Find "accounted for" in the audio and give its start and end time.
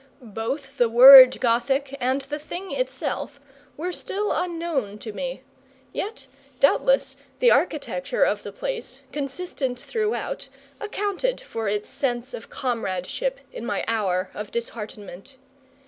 10.79-11.67